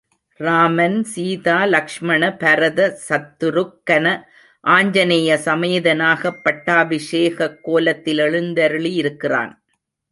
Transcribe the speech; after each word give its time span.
ராமன், 0.39 1.03
சீதா 1.03 1.65
லக்ஷ்மண 1.65 2.37
பரத 2.37 2.97
சத்துருக்கன 3.09 4.23
ஆஞ்சநேய 4.63 5.37
சமேதனாகப் 5.45 6.41
பட்டாபிஷேகக்கோலத்தில் 6.43 8.21
எழுந்தருளியிருக்கிறான். 8.21 9.53